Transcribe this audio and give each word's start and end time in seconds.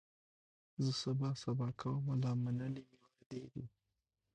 زه 0.83 0.91
سبا 1.03 1.29
سبا 1.43 1.67
کومه 1.79 2.13
لا 2.23 2.31
منلي 2.43 2.83
مي 2.89 2.95
وعدې 3.01 3.41
دي 3.53 3.65